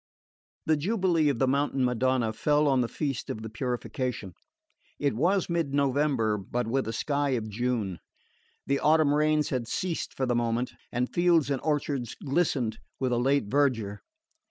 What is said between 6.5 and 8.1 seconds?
with a sky of June.